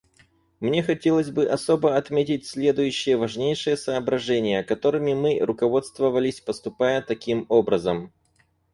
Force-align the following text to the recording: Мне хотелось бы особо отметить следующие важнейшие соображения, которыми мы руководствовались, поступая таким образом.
Мне 0.61 0.81
хотелось 0.81 1.29
бы 1.29 1.45
особо 1.45 1.95
отметить 1.95 2.47
следующие 2.47 3.17
важнейшие 3.17 3.77
соображения, 3.77 4.63
которыми 4.63 5.13
мы 5.13 5.37
руководствовались, 5.45 6.41
поступая 6.41 7.03
таким 7.03 7.45
образом. 7.49 8.11